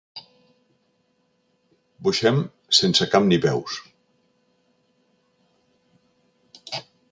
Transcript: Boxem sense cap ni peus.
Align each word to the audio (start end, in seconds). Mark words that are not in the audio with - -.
Boxem 2.07 2.39
sense 2.79 3.07
cap 3.13 3.27
ni 3.27 3.39
peus. 3.45 3.77